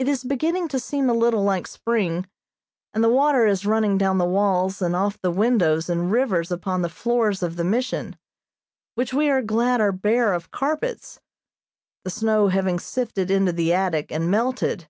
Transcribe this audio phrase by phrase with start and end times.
[0.00, 2.26] It is beginning to seem a little like spring,
[2.92, 6.82] and the water is running down the walls and off the windows in rivers upon
[6.82, 8.16] the floors of the Mission,
[8.96, 11.20] which we are glad are bare of carpets;
[12.02, 14.88] the snow having sifted into the attic and melted.